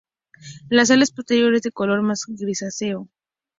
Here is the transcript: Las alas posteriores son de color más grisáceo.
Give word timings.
Las 0.67 0.89
alas 0.89 1.11
posteriores 1.11 1.61
son 1.61 1.69
de 1.69 1.73
color 1.73 2.01
más 2.01 2.23
grisáceo. 2.27 3.07